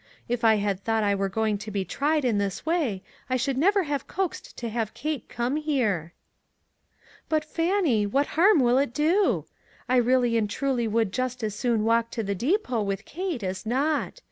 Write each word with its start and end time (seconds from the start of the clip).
If 0.27 0.43
I 0.43 0.55
had 0.55 0.79
thought 0.83 1.03
I 1.03 1.13
were 1.13 1.29
going 1.29 1.59
to 1.59 1.69
be 1.69 1.85
tried 1.85 2.25
in 2.25 2.39
this 2.39 2.65
way, 2.65 3.03
I 3.29 3.37
should 3.37 3.55
never 3.55 3.83
have 3.83 4.07
coaxed 4.07 4.57
to 4.57 4.67
have 4.67 4.95
Kate 4.95 5.29
come 5.29 5.57
here." 5.57 6.13
"But 7.29 7.45
Fannie, 7.45 8.07
what 8.07 8.25
harm 8.33 8.61
will 8.61 8.79
it 8.79 8.95
do? 8.95 9.45
I 9.87 9.97
really 9.97 10.37
and 10.39 10.49
truly 10.49 10.87
would 10.87 11.13
just 11.13 11.43
as 11.43 11.53
soon 11.53 11.83
walk 11.83 12.09
to 12.13 12.23
the 12.23 12.33
depot 12.33 12.81
with 12.81 13.05
Kate 13.05 13.43
as 13.43 13.63
not. 13.63 14.19